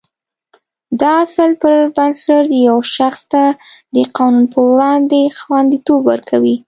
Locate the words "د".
3.95-3.97